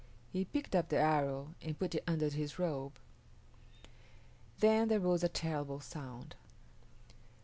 He 0.33 0.45
picked 0.45 0.73
up 0.75 0.89
the 0.89 0.97
arrow 0.97 1.53
and 1.61 1.77
put 1.77 1.93
it 1.93 2.03
under 2.07 2.27
his 2.29 2.57
robe. 2.57 2.97
Then 4.57 4.87
there 4.87 4.99
rose 4.99 5.23
a 5.23 5.29
terrible 5.29 5.79
sound. 5.79 6.35